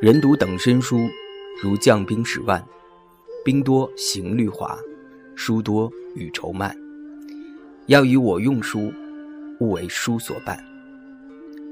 [0.00, 1.10] 人读等身书，
[1.60, 2.64] 如将兵十万，
[3.44, 4.78] 兵多行律滑，
[5.34, 6.72] 书多语愁慢。
[7.86, 8.92] 要以我用书，
[9.58, 10.56] 勿为书所伴。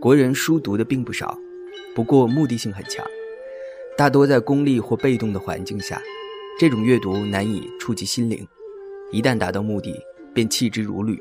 [0.01, 1.39] 国人书读的并不少，
[1.95, 3.07] 不过目的性很强，
[3.97, 6.03] 大多在功利或被动的环境下，
[6.59, 8.45] 这种阅读难以触及心灵。
[9.13, 9.95] 一旦达到目的，
[10.35, 11.17] 便弃之如履。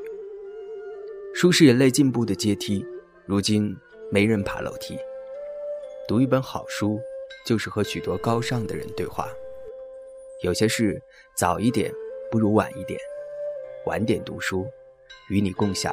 [1.35, 2.83] 书是人类进步的阶梯，
[3.27, 3.77] 如今
[4.11, 4.97] 没人爬楼梯。
[6.07, 7.01] 读一本好书，
[7.47, 9.27] 就是和许多高尚的人对话。
[10.43, 11.01] 有些事
[11.35, 11.91] 早一点
[12.29, 12.99] 不如晚一点，
[13.87, 14.67] 晚点读书，
[15.31, 15.91] 与你共享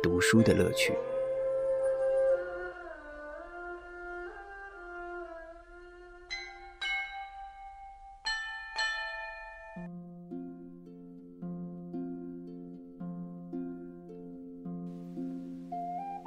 [0.00, 0.96] 读书的乐趣。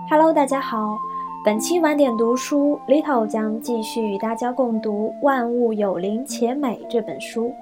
[0.10, 0.98] Hello，大家好。
[1.46, 7.54] 本期晚点读书，Little 将继续与大家共读《万物有灵且美》这本书。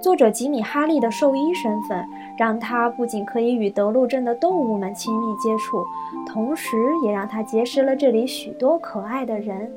[0.00, 2.04] 作者吉米·哈利的兽医身份，
[2.36, 5.84] 让他不仅可以与德路镇的动物们亲密接触，
[6.26, 9.70] 同时也让他结识了这里许多可爱的人。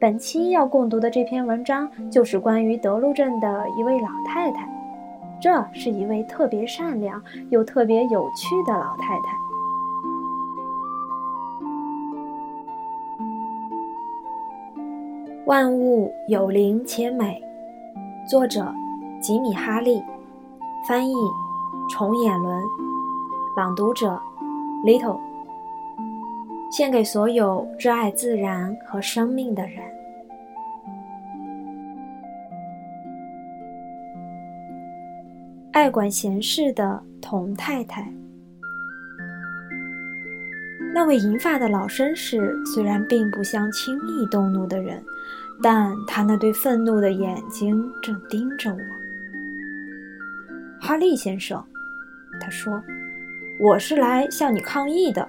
[0.00, 4.68] 本期要共读的这篇文章，就是关于德路镇的一位老太太。
[5.40, 9.41] 这是一位特别善良又特别有趣的老太太。
[15.44, 17.42] 万物有灵且美，
[18.30, 18.72] 作者
[19.20, 20.00] 吉米·哈利，
[20.86, 21.12] 翻译
[21.90, 22.62] 重眼轮，
[23.56, 24.20] 朗读者
[24.84, 25.18] Little，
[26.70, 29.82] 献给所有热爱自然和生命的人。
[35.72, 38.06] 爱管闲事的童太太，
[40.94, 45.02] 那位银发的老绅士虽然并不像轻易动怒的人。
[45.64, 48.78] 但他那对愤怒的眼睛正盯着我，
[50.80, 51.62] 哈利先生，
[52.40, 52.82] 他说
[53.62, 55.28] ：“我是来向你抗议的，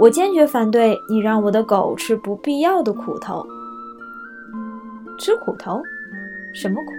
[0.00, 3.46] 我坚决反对你让我的狗吃不必要的苦头。
[5.18, 5.82] 吃苦头？
[6.54, 6.92] 什么苦？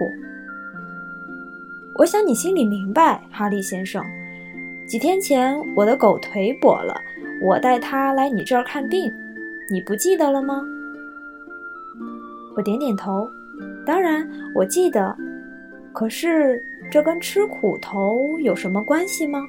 [1.96, 4.04] 我想你心里明白，哈利先生。
[4.86, 6.94] 几天前我的狗腿跛了，
[7.42, 9.12] 我带他来你这儿看病，
[9.70, 10.62] 你不记得了吗？”
[12.56, 13.28] 我点点头，
[13.86, 15.16] 当然我记得。
[15.92, 19.40] 可是这跟吃苦头有什么关系吗？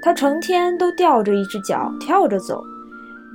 [0.00, 2.62] 他成天都吊着一只脚跳着走。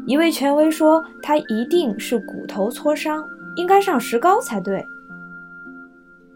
[0.07, 3.23] 一位权威说他一定是骨头挫伤，
[3.55, 4.83] 应该上石膏才对。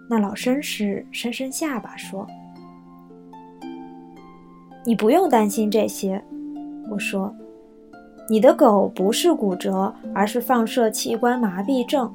[0.07, 2.27] 那老绅士伸伸下巴说
[4.85, 6.23] ：“你不用担心这些。”
[6.89, 7.33] 我说。
[8.27, 12.11] 你的狗不是骨折，而是放射器官麻痹症。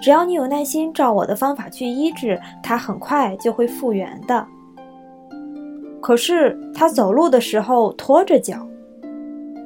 [0.00, 4.46] 只要你有耐心，照我的方法去医治，它很快就会复原的。
[6.00, 8.66] 可是它走路的时候拖着脚，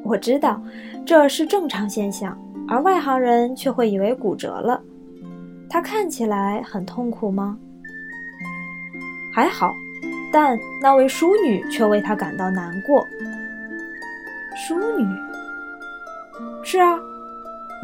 [0.02, 0.60] 我知道
[1.04, 2.36] 这是正常现象，
[2.66, 4.82] 而外行人却会以为骨折了。
[5.70, 7.56] 它看起来很痛苦吗？
[9.32, 9.72] 还好，
[10.32, 13.06] 但那位淑女却为他感到难过。
[14.66, 15.06] 淑女。
[16.62, 16.98] 是啊，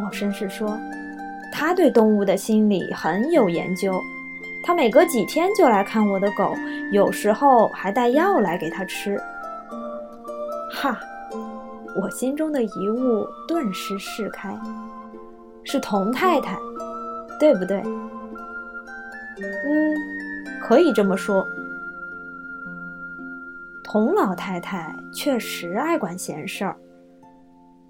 [0.03, 0.79] 老绅士说，
[1.53, 4.01] 他对动物的心理很有研究。
[4.65, 6.57] 他每隔几天就来看我的狗，
[6.93, 9.21] 有时候还带药来给他吃。
[10.73, 10.99] 哈，
[12.01, 14.53] 我心中的疑雾顿时释开，
[15.65, 16.57] 是童太太，
[17.39, 17.83] 对不对？
[19.39, 19.95] 嗯，
[20.61, 21.47] 可以这么说。
[23.93, 26.75] 童老太太确实爱管闲事儿。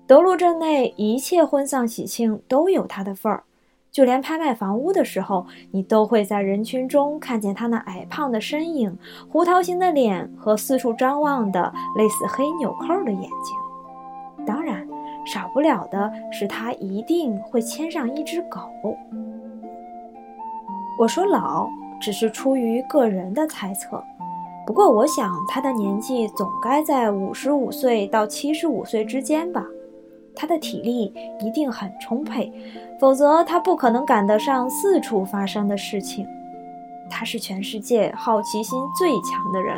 [0.05, 3.45] 德路镇内一切婚丧喜庆都有她的份儿，
[3.93, 14.45] 就连拍卖房屋的时候，你都会在人群中看见她那矮胖的身影、胡桃型的脸和四处张望的类似黑纽扣的眼睛。
[14.45, 14.85] 当然，
[15.25, 18.59] 少不了的是他一定会牵上一只狗。
[20.99, 21.69] 我说老，
[22.01, 24.03] 只是出于个人的猜测，
[24.67, 29.65] 不过我想他的年纪总该在五十五岁到七十五岁之间吧。
[30.35, 32.51] 他的体力一定很充沛，
[32.99, 36.27] 否则他不可能赶得上四处发生的事情。
[37.11, 39.77] 他是全世界好奇心最强的人，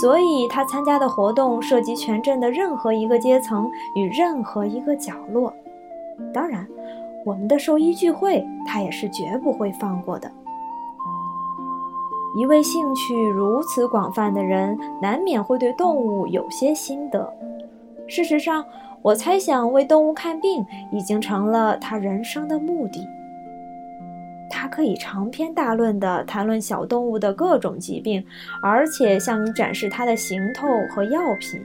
[0.00, 5.52] 所以他参加的活动涉及全镇的任何一个阶层与任何一个角落。
[6.32, 6.66] 当然，
[7.26, 10.30] 我们的兽医聚会他也是绝不会放过的。
[12.34, 17.30] 一位兴趣如此广泛的人，难免会对动物有些心得。
[18.06, 18.64] 事实上，
[19.02, 23.06] 我猜想，为动物看病已经成了他人生的目的。
[24.48, 28.24] 他可以长篇大论地谈论小动物的各种疾病，
[28.62, 31.60] 而且向你展示它的行头和药品。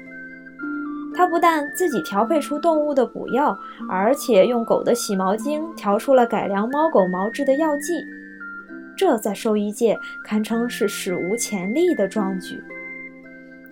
[1.15, 3.57] 他不但自己调配出动物的补药，
[3.89, 7.93] 而且用狗的洗毛精调出了改良猫狗毛质的药剂。
[8.97, 12.61] 这在兽医界堪称是史无前例的壮举。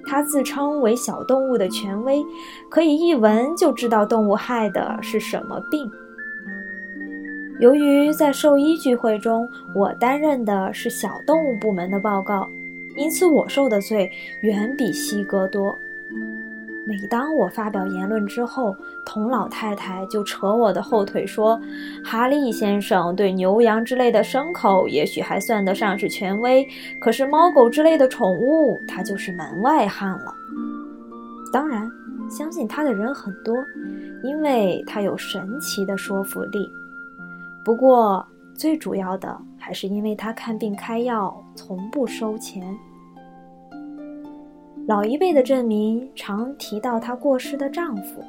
[0.08, 2.24] 他自称为小动物的权威，
[2.70, 5.90] 可以一闻就知道动物害的是什么病。
[7.60, 12.48] 由于在兽医聚会中，我担任的是小动物部门的报告，
[12.96, 14.12] 因此我受的罪
[14.44, 15.76] 远比西哥多。
[16.88, 21.60] 每当我发表言论之后，童老太太就扯我的后腿说
[22.06, 26.64] ：“哈利先生对牛羊之类的牲口也许还算得上是权威，
[27.02, 30.32] 可是猫狗之类的宠物，他就是门外汉了。”
[31.52, 31.90] 当然，
[32.30, 33.56] 相信他的人很多，
[34.24, 36.72] 因为他有神奇的说服力。
[37.64, 38.24] 不过，
[38.54, 42.78] 最主要的还是因为他看病开药从不收钱。
[44.88, 48.24] 老一辈的镇民常提到她过世的丈夫，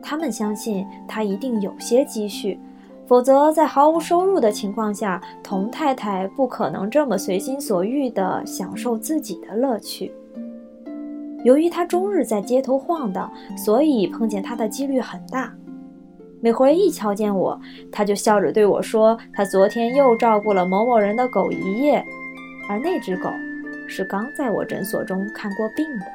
[0.00, 2.56] 他们相信她一定有些积蓄，
[3.04, 10.12] 否则在毫无收入的情况下，童太太不可能这么随心所欲地享受自己的乐趣。
[11.44, 15.52] 由于她终日在街头晃荡，所以碰见她的几率很大。
[16.40, 17.60] 每回一瞧见我，
[17.90, 22.02] 他就笑着对我说：“他昨天又照顾了某某人的狗一夜，
[22.66, 23.28] 而那只狗
[23.90, 26.06] 是刚在我诊所中看过病的。”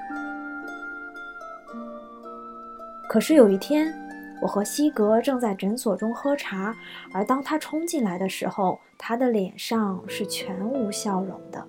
[3.10, 3.94] 可是有一天，
[4.42, 6.74] 我和西格正在诊所中喝茶，
[7.13, 11.68] 而当他冲进来的时候，他的脸上是全无笑容的。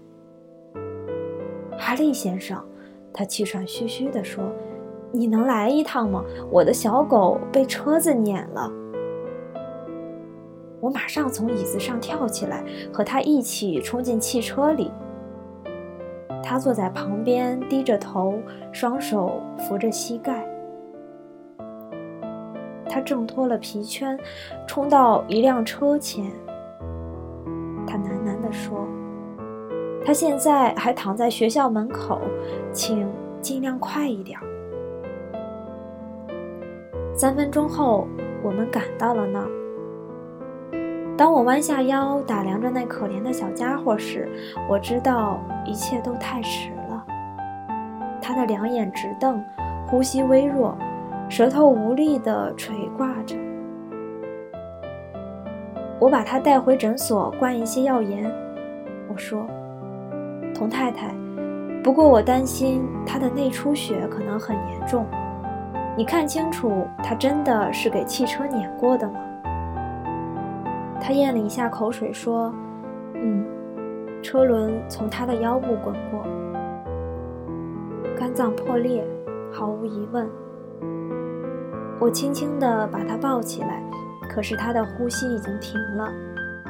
[1.77, 2.65] 哈利先生，
[3.13, 4.51] 他气喘吁吁地说。
[5.13, 6.23] 你能来一趟吗？
[6.51, 8.71] 我的小狗被车子碾了。
[10.81, 12.63] 我马上从椅子上跳起来，
[12.93, 14.91] 和他一起冲进汽车里。
[16.49, 18.35] 他坐在旁边，低着头，
[18.71, 20.47] 双手扶着膝盖。
[22.89, 24.17] 他挣脱了皮圈，
[24.65, 26.25] 冲到一辆车前。
[27.85, 28.87] 他喃喃地说
[30.07, 32.21] ：“他现在还躺在学校门口，
[32.71, 33.09] 请
[33.41, 34.39] 尽量快一点。”
[37.13, 38.07] 三分钟后，
[38.45, 39.51] 我们赶到了那儿。
[41.17, 44.29] 当我弯下腰打量着那可怜的小家伙时，
[44.69, 47.05] 我知道一切都太迟了。
[48.21, 49.43] 他的两眼直瞪，
[49.89, 50.77] 呼吸微弱，
[51.27, 53.35] 舌头无力地垂挂着。
[55.99, 58.31] 我把他带回诊所，灌一些药盐。
[59.09, 59.47] 我说
[60.55, 61.15] ：“童太太，
[61.83, 65.07] 不过我担心他的内出血可能很严重。”
[65.97, 69.21] 你看清楚，他真的是给汽车碾过的吗？
[71.07, 72.53] 他咽了一下口水，说
[73.15, 73.47] ：“嗯，
[74.25, 76.25] 车轮从他的腰部滚过，
[78.19, 79.07] 肝脏破裂，
[79.53, 80.29] 毫无疑问。”
[82.01, 83.81] 我轻轻地把他抱起来，
[84.29, 86.13] 可是他的呼吸已经停了，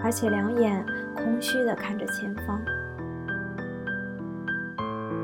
[0.04, 0.84] 而且两眼
[1.16, 2.60] 空虚地看着前方。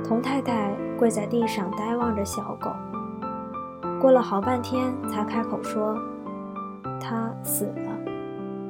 [0.02, 2.70] 童太太跪在地上，呆望着小狗。
[4.00, 5.98] 过了好半天，才开口说
[6.98, 7.91] ：“他死了，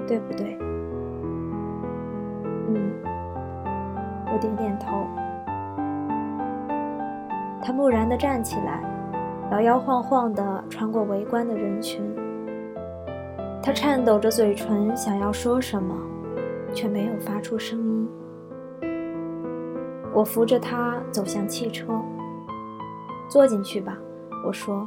[0.06, 0.56] 对不对
[2.68, 2.92] ？”“嗯。”
[4.32, 5.06] 我点点头。
[7.62, 8.82] 他木然地站起来，
[9.52, 12.02] 摇摇晃晃地穿过围观的人群。
[13.62, 15.94] 他颤抖着嘴唇，想要说什么，
[16.75, 18.09] 却没有发出声音。
[20.12, 21.87] 我扶着他走向汽车，
[23.28, 23.97] 坐进去吧，
[24.47, 24.87] 我说。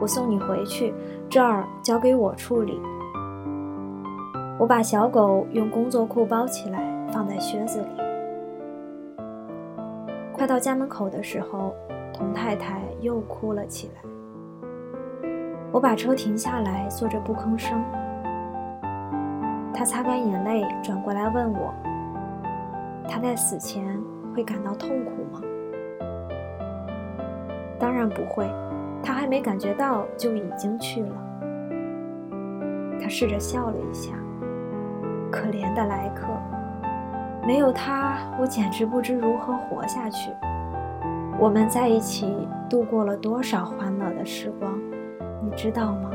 [0.00, 0.92] 我送你回去，
[1.28, 2.80] 这儿交给我处理。
[4.58, 6.80] 我把小狗用工作裤包起来，
[7.12, 7.88] 放在靴子里。
[10.32, 11.74] 快到家门口的时候，
[12.12, 15.28] 童太太又哭了起来。
[15.72, 17.82] 我把车停下来，坐着不吭声。
[19.72, 21.74] 她擦干眼泪，转过来问我
[23.10, 24.00] ：“他在死前
[24.34, 25.42] 会感到痛苦吗
[27.76, 28.48] ？”“当然不会。”
[29.02, 31.16] 他还没感觉到，就已经去了。
[32.98, 34.14] 她试着笑了一下，
[35.34, 36.28] 可怜的莱克，
[37.44, 40.30] 没有他，我简直不知如何活下去。
[41.40, 44.78] 我们在一起度过了多少欢乐的时光，
[45.42, 46.10] 你知道吗？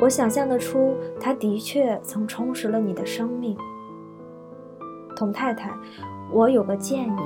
[0.00, 3.56] 我想象得出，他的确曾充实了你的生命。
[5.16, 5.70] 童太太，
[6.30, 7.20] 我有个建议。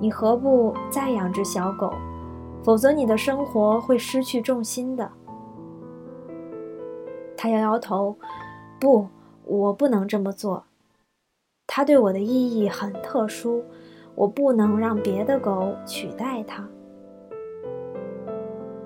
[0.00, 1.92] 你何不再养只小狗，
[2.64, 5.08] 否则你的生活会失去重心的。
[7.40, 8.16] 他摇摇头，
[8.80, 9.06] 不，
[9.44, 10.64] 我不能这么做。
[11.68, 13.62] 它对我的意义很特殊，
[14.16, 16.66] 我不能让别的狗取代它。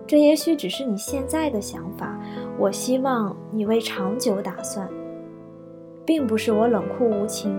[0.06, 2.20] 这也许只是你现在的想法，
[2.58, 4.86] 我希望你为长久打算。
[6.04, 7.58] 并不是我冷酷无情，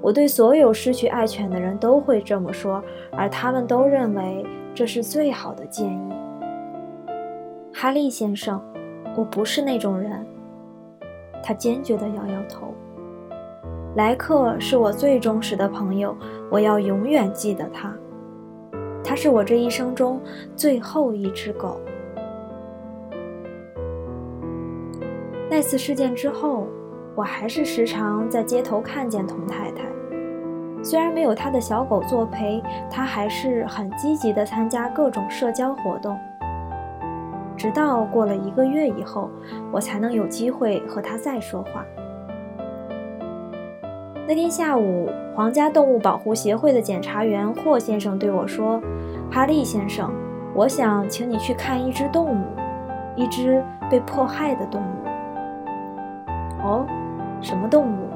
[0.00, 6.12] 我对所有失去爱犬的人都会这么说，而他们都认为这是最好的建议。
[7.74, 8.62] 哈利先生，
[9.16, 10.24] 我不是那种人。
[11.42, 12.72] 他坚决地摇摇头。
[13.96, 16.16] 莱克是我最忠实的朋友，
[16.50, 17.92] 我要永远记得他。
[19.04, 20.20] 他是我这一生中
[20.54, 21.80] 最后一只狗。
[25.50, 26.66] 那次事件之后，
[27.14, 29.84] 我还是时常在街头看见童太太。
[30.82, 36.18] 虽然没有他的小狗作陪，他还是很积极地参加各种社交活动。
[37.62, 39.30] 直到过了一个月以后，
[39.70, 41.86] 我才能有机会和他再说话。
[44.26, 48.82] 那天下午，皇家动物保护协会的检察员霍先生对我说
[49.30, 50.10] ：“哈利先生，
[50.56, 52.44] 我想请你去看一只动物，
[53.14, 55.06] 一只被迫害的动物。
[56.66, 56.84] ”“哦，
[57.40, 58.08] 什么动物？”“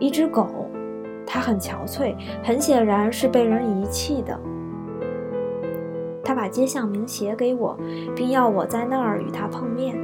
[0.00, 0.48] 一只狗，
[1.26, 4.34] 它很憔悴，很显然是被人遗弃的。”
[6.26, 7.78] 他把街巷名写给我，
[8.16, 9.96] 并要我在那儿与他碰面。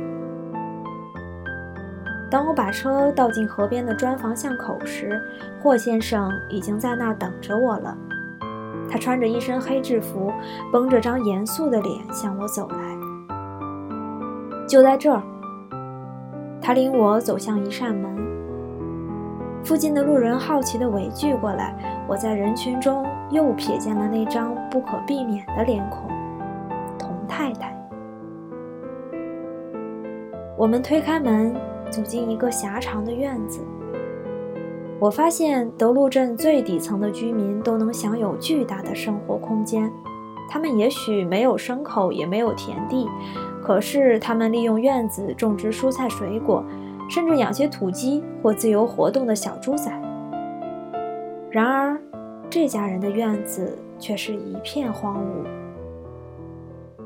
[2.31, 5.21] 当我把车倒进河边的砖房巷口时，
[5.61, 7.99] 霍先生已经在那儿等着我了。
[8.89, 10.33] 他穿着一身黑制服，
[10.73, 12.77] 绷着张严肃的脸向我走来。
[14.69, 15.21] 就在这儿，
[16.61, 18.17] 他领我走向一扇门。
[19.65, 26.11] 附近的路人好奇地围聚过来，我在人群中又瞥见了那张不可避免的脸孔——
[27.43, 27.77] 太太。
[30.57, 31.55] 我们推开门。
[31.91, 33.61] 走进一个狭长的院子，
[34.99, 39.93] 我发现德路镇最底层的居民都能享有巨大的生活空间。
[40.49, 43.07] 他们也许没有牲口，也没有田地，
[43.63, 46.65] 可是他们利用院子种植蔬菜水果，
[47.11, 49.93] 甚至养些土鸡或自由活动的小猪仔。
[51.51, 52.01] 然而，
[52.49, 55.62] 这家人的院子却是一片荒芜。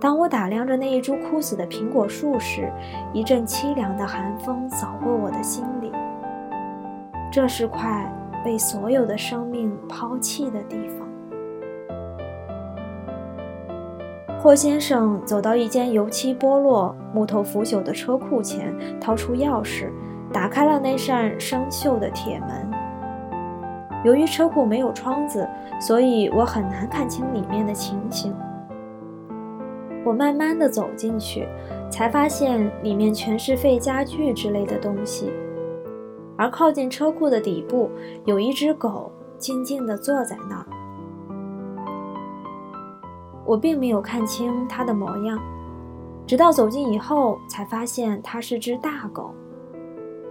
[0.07, 2.73] 当我打量着那一株枯死的苹果树时，
[3.13, 5.91] 一阵凄凉的寒风扫过我的心里。
[7.29, 8.09] 这是块
[8.45, 11.09] 被所有的生命抛弃的地方。
[14.39, 19.91] 霍先生走到一间油漆剥落、木头腐朽的车库前，掏出钥匙，
[20.33, 22.71] 打开了那扇生锈的铁门。
[24.05, 25.49] 由于车库没有窗子，
[25.81, 28.33] 所以我很难看清里面的情形。
[30.07, 31.49] 我慢慢的走进去，
[31.91, 35.33] 才发现里面全是废家具之类的东西，
[36.37, 37.91] 而靠近车库的底部
[38.25, 40.67] 有一只狗静静的坐在那儿。
[43.45, 45.41] 我并没有看清它的模样，
[46.25, 49.35] 直到走近以后才发现它是只大狗。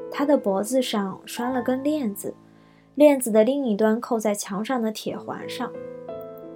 [0.10, 2.34] 它的脖子上拴了根链子，
[2.94, 5.70] 链子的另一端扣在墙上的铁环上。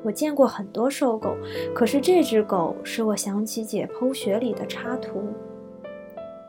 [0.03, 1.35] 我见过很多瘦狗，
[1.73, 5.23] 可是这只狗使我想起解剖学里的插图。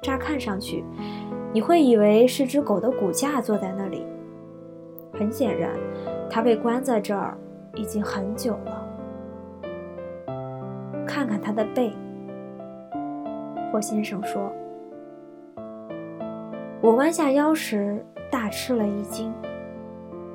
[0.02, 0.84] 乍看上去，
[1.52, 4.04] 你会以为是只狗的骨架坐在那里。
[5.12, 5.72] 很显然，
[6.30, 7.36] 它被关在这儿
[7.74, 8.86] 已经很久了。
[11.06, 11.92] 看看它的背，
[13.70, 14.50] 霍先生说。
[16.80, 19.30] 我弯下腰时，大吃了一惊。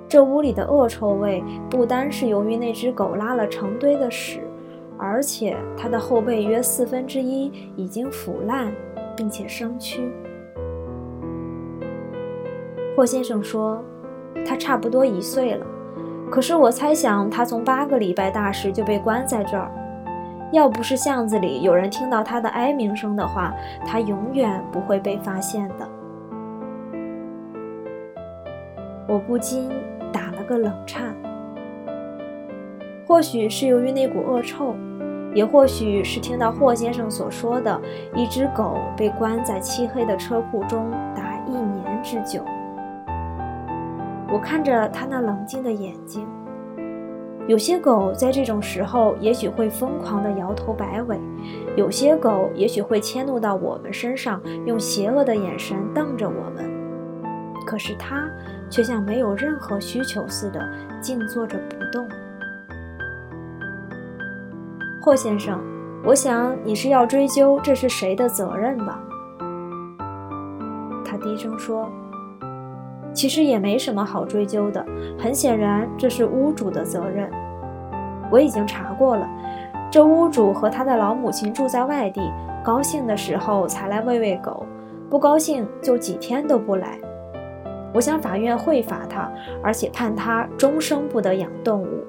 [0.08, 4.42] 这屋里的恶臭味不单是由于那只狗拉了成堆的屎，
[4.98, 8.72] 而且它的后背约四分之一已经腐烂，
[9.16, 10.02] 并且生蛆。
[12.96, 13.84] 霍先生说，
[14.46, 15.66] 它差不多一岁了，
[16.30, 19.70] 可是我猜想它从八个礼拜大时就被关在这儿。
[20.52, 23.54] 要不是巷子里有人听到它的哀鸣声的话，
[23.86, 25.90] 它永远不会被发现的。
[29.08, 29.70] 我不禁。
[30.46, 31.16] 个冷颤，
[33.08, 34.76] 或许是由于那股恶臭，
[35.34, 37.82] 也或许是听到霍先生所说的
[38.16, 42.44] 一只狗被关在漆黑的车库中达一年之久。
[44.32, 46.28] 我看着他那冷静的眼睛，
[47.48, 51.20] 有些狗在这种时候也许会疯狂地摇头摆尾，
[51.76, 56.70] 有些狗也许会迁怒到我们身上，用邪恶的眼神瞪着我们。
[57.66, 58.30] 可是他。
[58.76, 60.60] 却像没有任何需求似的，
[61.00, 62.06] 静坐着不动。
[65.02, 65.64] 霍先生，
[66.04, 69.00] 我想你是要追究这是谁的责任吧？
[71.06, 71.90] 他低声说
[73.16, 74.86] ：“其实也没什么好追究的，
[75.18, 77.32] 很显然这是屋主的责任。
[78.30, 79.26] 我已经查过了，
[79.90, 82.30] 这屋主和他的老母亲住在外地，
[82.62, 84.66] 高兴的时候才来喂喂狗，
[85.10, 87.00] 不高兴就几天都不来。
[87.96, 89.32] 我想法院会罚他，
[89.64, 92.04] 而且判他终生不得养动物。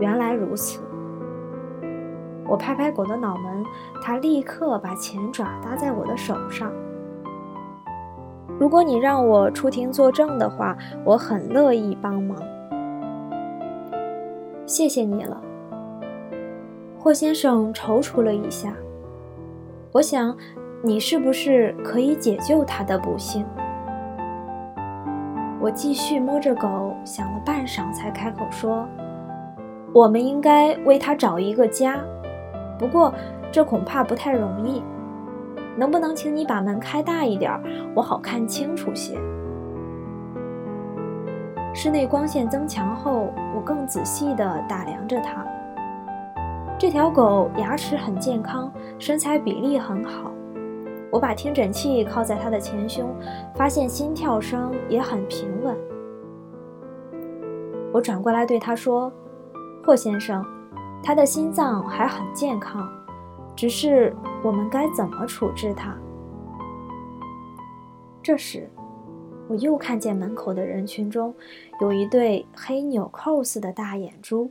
[0.00, 0.80] 原来如此。”
[2.48, 3.64] 我拍拍狗的脑门，
[4.02, 6.72] 它立刻把前爪搭在我的手上。
[8.58, 12.36] 如果你让我出庭作证的话，我很乐意帮忙。
[14.66, 15.40] 谢谢你了，
[16.98, 18.74] 霍先生踌躇了一下。
[19.92, 20.36] 我想，
[20.82, 23.44] 你是不是可以解救他的不幸？
[25.64, 28.86] 我继续摸着狗，想了半晌，才开口说
[29.94, 31.98] ：“我们应该为它找一个家，
[32.78, 33.10] 不过
[33.50, 34.82] 这恐怕不太容易。”
[35.74, 37.50] 能不能请你把门开大一点，
[37.94, 39.18] 我好看清楚些。
[41.74, 45.46] 室内光线增强后，我更仔细地打量着它。
[46.78, 50.30] 这条狗牙齿很健康，身材比例很好。
[51.14, 53.08] 我把听诊器靠在他的前胸，
[53.54, 55.76] 发现心跳声也很平稳。
[57.92, 59.12] 我转过来对他说
[59.86, 60.44] ：“霍先生，
[61.04, 62.90] 他的心脏还很健康。”
[63.54, 65.96] 只是我们该怎么处置他？
[68.20, 68.68] 这时，
[69.46, 71.32] 我又看见门口的人群中
[71.80, 74.50] 有一对黑纽扣似的大眼珠。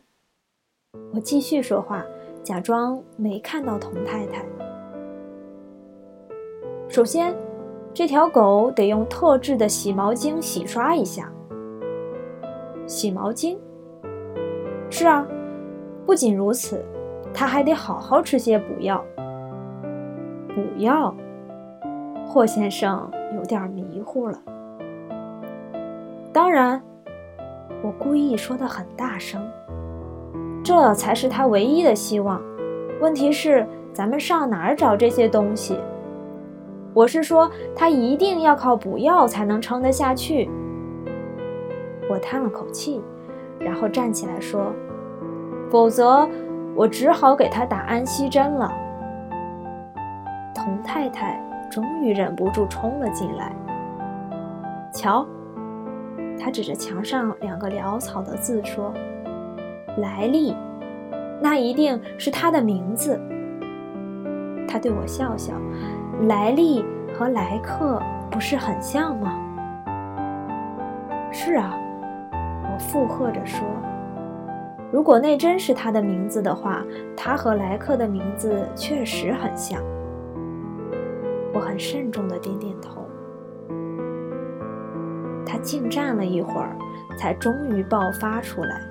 [1.14, 2.06] 我继续说话，
[2.42, 4.46] 假装没看到童太太。
[6.94, 7.36] 首先，
[7.92, 11.28] 这条狗得用特制的洗毛精洗刷一下。
[12.86, 13.58] 洗毛精？
[14.92, 15.26] 是啊，
[16.06, 16.86] 不仅如此。
[17.34, 19.04] 他还得好好吃些补药。
[20.54, 21.12] 补药，
[22.28, 24.40] 霍先生有点迷糊了。
[26.32, 26.80] 当然，
[27.82, 29.42] 我故意说的很大声，
[30.64, 32.40] 这才是他唯一的希望。
[33.02, 35.80] 问题是，咱们上哪儿找这些东西？
[36.94, 40.50] 我是说，他一定要靠补药才能撑得下去。
[42.10, 43.02] 我叹了口气，
[43.60, 44.72] 然后站起来说
[45.70, 46.28] ：“否则。”
[46.76, 48.74] 我只好给他打安息针了。
[50.56, 53.56] 童太太终于忍不住冲了进来。
[54.92, 55.24] 瞧，
[56.40, 58.92] 他指着墙上两个潦草的字说
[60.02, 60.56] ：“莱利，
[61.40, 63.22] 那一定是他的名字。”
[64.68, 65.54] 他对我笑笑
[66.28, 66.84] ：“莱利
[67.14, 69.38] 和莱克不是很像吗
[71.32, 71.74] ？”“是啊。”
[72.74, 73.68] 我附和着说。
[74.92, 76.84] 如果那真是他的名字的话，
[77.16, 79.82] 他和莱克的名字确实很像。
[81.54, 83.06] 我很慎重的点点头。
[85.46, 86.76] 他静站了一会儿，
[87.18, 88.82] 才终于爆发出来：“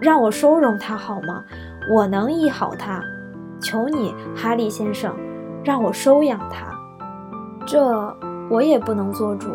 [0.00, 1.44] 让我收容他好吗？
[1.92, 3.02] 我能医好他。
[3.60, 5.14] 求你，哈利先生，
[5.64, 6.74] 让我收养他。
[7.66, 8.16] 这
[8.48, 9.48] 我也不能做主，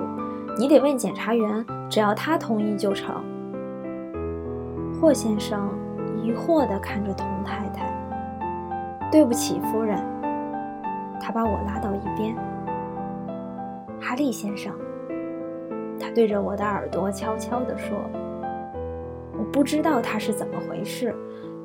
[0.58, 3.24] 你得问检察员，只要他同意就成。”
[5.02, 5.70] 霍先生
[6.24, 7.92] 疑惑地看着童太太。
[9.12, 9.98] “对不起，夫人。”
[11.20, 12.36] 他把我拉到一边。
[14.00, 14.74] “哈利先生。”
[16.00, 17.98] 他对着我的耳朵悄悄地说
[19.38, 21.16] ：“我不知道他是怎么回事，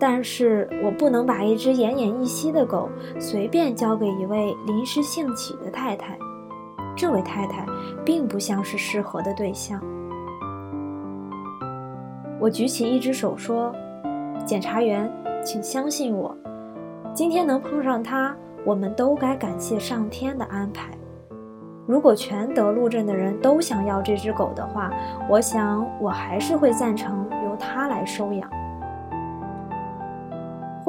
[0.00, 6.18] 但是我不能把一只奄奄一息的狗随便交给一位临时兴起的太太。
[6.96, 7.66] 这位太太
[8.04, 9.78] 并不像是适合的对象。”
[12.40, 13.74] 我举起一只手说
[14.46, 15.12] ：“检察员，
[15.44, 16.34] 请相信我，
[17.12, 18.34] 今天能碰上他，
[18.64, 20.90] 我们都该感谢上天的安排。
[21.86, 24.90] 如果全德路镇的人都想要这只狗的话，
[25.28, 28.50] 我想我还是会赞成由他来收养。”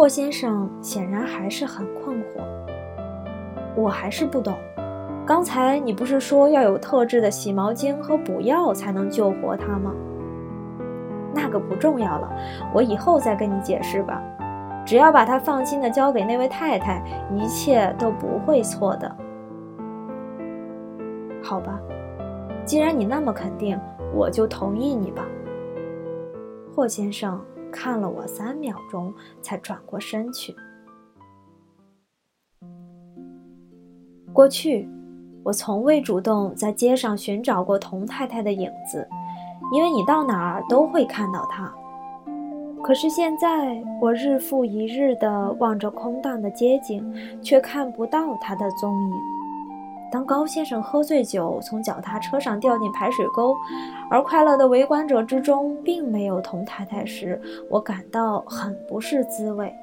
[0.02, 2.42] 霍先生显然还是很困惑，
[3.76, 4.58] 我还是不懂。
[5.28, 9.94] 刚才你不是说要有特制的洗毛精和补药才能救活它吗？
[11.36, 12.28] 那个不重要了，
[12.74, 14.20] 我以后再跟你解释吧。
[14.88, 19.16] 只要把它放心的交给那位太太，一切都不会错的。
[21.44, 21.80] 好吧，
[22.66, 23.80] 既然你那么肯定，
[24.16, 25.24] 我就同意你吧。
[26.76, 27.40] 霍先生
[27.72, 30.54] 看了我三秒钟，才转过身去。
[34.34, 34.88] 过去，
[35.44, 39.08] 我从未主动在街上寻找过童太太的影子。
[39.74, 41.74] 因为你到哪儿都会看到她。
[42.84, 49.16] 可是现在，我日复一日地望着空荡的街景，却看不到她的踪影。
[50.12, 53.56] 当高先生喝醉酒从脚踏车上掉进排水沟，
[54.10, 59.74] 而快乐的围观者之中并没有童太太时，我感到很不是滋味。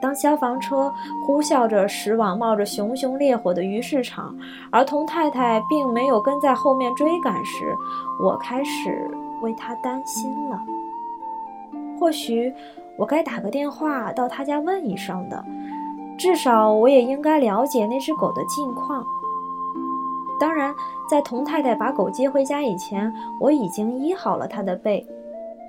[0.00, 0.92] 当消防车
[1.26, 4.36] 呼啸着驶往冒着熊熊烈火的鱼市场，
[4.70, 7.74] 而童太太并没有跟在后面追赶时，
[8.22, 10.60] 我开始为她担心了。
[11.98, 12.52] 或许
[12.98, 15.42] 我该打个电话到他家问一声的。
[16.18, 19.04] 至少我也应该了解那只狗的近况。
[20.38, 20.74] 当然，
[21.08, 25.06] 在童太太把狗接回家以前，我已经医好了它的背。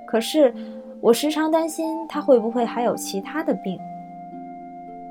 [0.07, 0.53] 可是，
[1.01, 3.77] 我时常担心它会不会还有其他的病。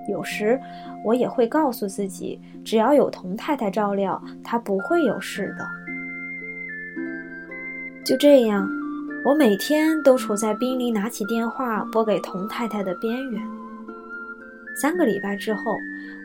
[0.08, 0.60] 有时，
[1.04, 5.64] 我也会告诉自己，只要有童太太照料，它不会有事的。
[8.04, 8.68] 就这样，
[9.24, 13.42] 我每天都处在濒临拿起电话拨给童太太的边缘。
[14.74, 15.76] 三个礼拜之后，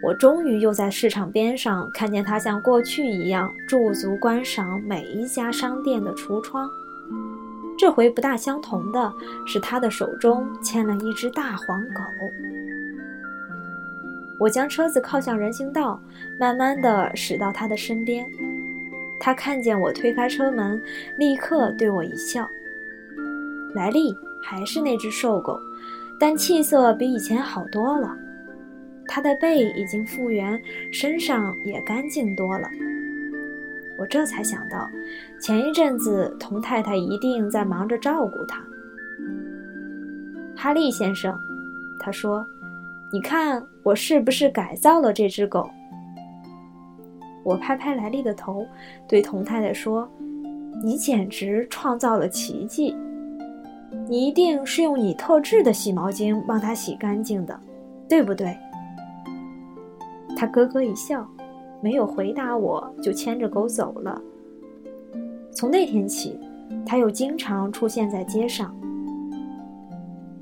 [0.02, 6.68] 我终于又在市场边上看见他像过去一样驻足观赏每一家商店的橱窗。
[7.78, 9.14] 这回不大相同的
[9.48, 12.02] 是，他的手中牵了一只大黄狗。
[14.40, 16.02] 我将车子靠向人行道，
[16.40, 18.26] 慢慢地驶到他的身边。
[19.20, 20.82] 他看见我推开车门，
[21.18, 22.48] 立刻对我一笑。
[23.76, 25.60] 莱利还是那只瘦狗，
[26.20, 28.18] 但气色比以前好多了。
[29.12, 32.70] 他的背已经复原，身上也干净多了。
[33.98, 34.88] 我这才想到，
[35.42, 38.64] 前一阵子童太太一定在忙着照顾他。
[40.56, 41.36] 哈利先生，
[42.00, 42.46] 他说
[43.12, 45.68] ：“你看我是不是改造了这只狗？”
[47.44, 48.64] 我拍拍莱利的头，
[49.08, 50.08] 对童太太说
[50.86, 52.96] ：“你简直创造了奇迹！
[54.08, 57.60] 你一定是用你特制的洗毛巾帮它洗干净的，
[58.08, 58.56] 对不对？”
[60.36, 61.28] 他咯咯一笑，
[61.82, 64.22] 没有回答我，就牵着狗走了。
[65.52, 66.40] 从那天起，
[66.86, 68.76] 他又经常出现在街上。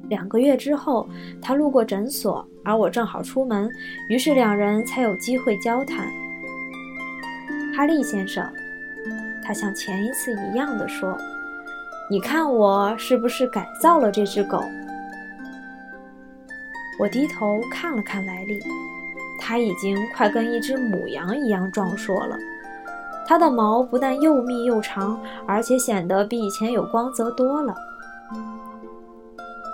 [0.10, 1.08] 两个月之后，
[1.41, 3.69] 他路过诊所，而我正好出门，
[4.10, 6.08] 于是两人才有机会交谈。
[7.76, 8.45] 哈利先生，
[9.43, 11.15] 他像前一次一样的说
[12.10, 14.62] ：“你看我是不是改造了这只狗？”
[17.00, 18.60] 我低头看了看莱利。
[19.39, 22.38] 它已经快跟一只母羊一样壮硕了，
[23.28, 27.76] 它的毛不但又密又长，而且显得比以前有光泽多了。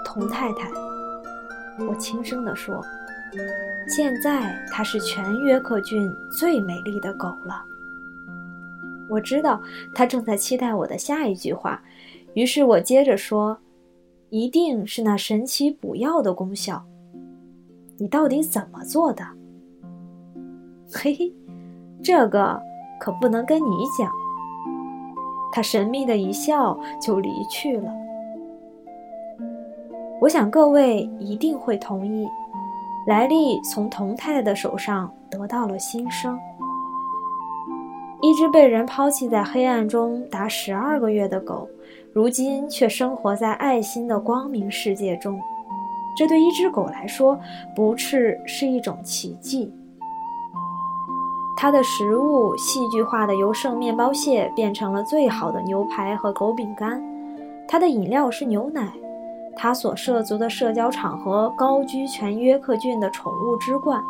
[0.06, 0.70] 童太太，
[1.88, 2.84] 我轻声地说
[3.90, 7.64] ：“现在它是全约克郡最美丽的狗了。”
[9.10, 9.62] 我知道
[9.94, 11.82] 它正在期待我的下一句话，
[12.36, 13.58] 于是我接着说
[14.30, 16.84] ：“一定是那神奇补药的功效。
[17.98, 19.26] 你到底怎么做的？”
[20.96, 21.34] 嘿嘿，
[22.04, 22.62] 这个
[23.00, 24.12] 可不能跟你讲。
[25.52, 27.92] 他神秘的一笑，就离去了。
[30.22, 32.28] 我想各位一定会同意，
[33.08, 36.38] 莱利从童太太的手上得到了新生。
[38.22, 41.68] 一只被人抛弃在黑暗中达十二个月的狗，
[42.14, 45.38] 如今却生活在爱心的光明世界中。
[46.16, 47.38] 这对一只狗来说，
[47.76, 49.74] 不啻是一种奇迹。
[51.56, 57.02] 它的食物戏剧化的由剩面包屑变成了最好的牛排和狗饼干，
[57.68, 58.92] 它的饮料是牛奶，
[59.56, 64.04] 它所涉足的社交场合高居全约克郡的宠物之冠，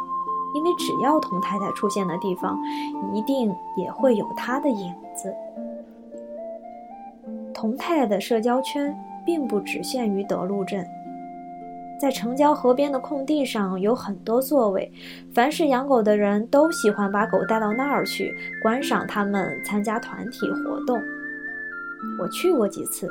[0.56, 2.58] 因为只要童太太出现的地方，
[3.13, 5.34] 一定也会有它的影子。
[7.53, 10.86] 童太太的社交圈并不只限于德路镇。
[12.04, 14.92] 在城郊河边的空地上有很多座位，
[15.34, 21.02] 凡是养狗的人都喜欢把狗带到那儿去观赏它们参加团体活动。
[22.20, 23.10] 我去过几次，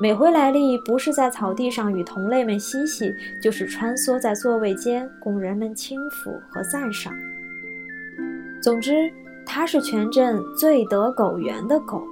[0.00, 7.12] 每回来历不是在草地上与同类们嬉戏，就是穿梭在座位间供人们轻抚和赞赏。
[8.62, 9.12] 总之，
[9.44, 12.02] 它是全镇最得狗缘的狗。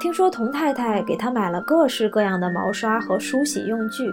[0.00, 4.12] 听说童太太给他买了各式各样的毛刷和梳洗用具。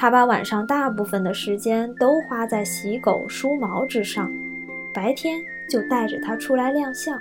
[0.00, 4.32] 他把晚上大部分的时间都花在洗狗、梳毛之上，
[4.94, 7.20] 白天就带着它出来亮相。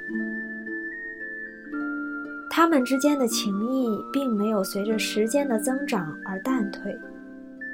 [2.50, 6.98] 他们之间的情谊并没有随着时间的增长而淡退，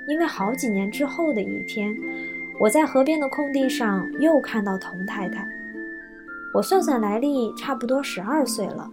[0.07, 1.95] 因为好几年之后的一天，
[2.59, 5.47] 我在河边的空地上又看到童太太。
[6.51, 8.89] 我算算来历，差不多十二岁了，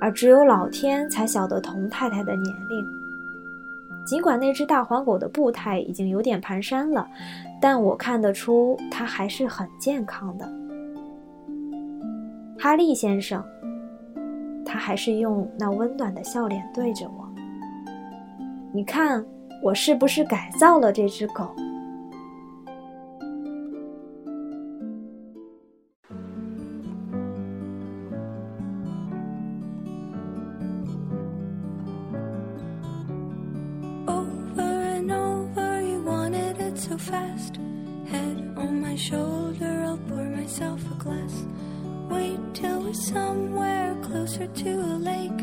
[0.00, 3.01] 而只有老天才晓得童太太的年龄。
[4.04, 7.08] 尽管那只大黄狗的步态已经有点蹒跚了，
[7.60, 10.46] 但我看得出它还是很健康的。
[12.58, 13.44] 哈利先生，
[14.64, 17.28] 他还是用那温暖的笑脸对着我。
[18.72, 19.24] 你看，
[19.62, 21.54] 我是不是改造了这只狗
[43.02, 45.41] somewhere closer to a lake.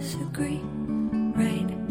[0.00, 0.60] Disagree.
[1.36, 1.83] Right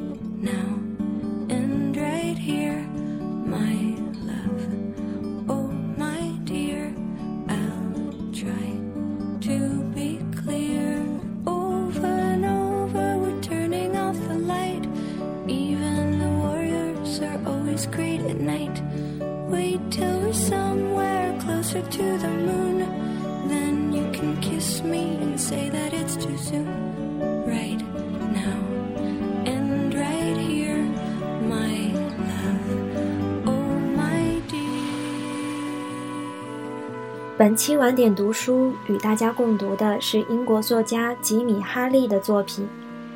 [37.44, 42.64] 本期晚点读书与大家共读的是英国作家吉米·哈利的作品《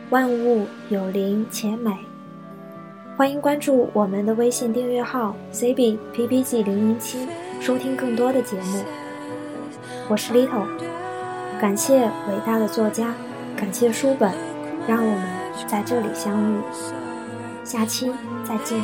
[0.10, 1.92] 万物有灵且美》。
[3.16, 7.26] 欢迎关注我们的微信订阅号 CBPPG 零零七，
[7.62, 8.84] 收听更多的节目。
[10.10, 10.68] 我是 Little。
[11.62, 13.14] 感谢伟大的作家，
[13.56, 14.34] 感谢书本，
[14.86, 15.24] 让我们
[15.68, 16.58] 在这里相遇。
[17.64, 18.12] 下期
[18.44, 18.82] 再见。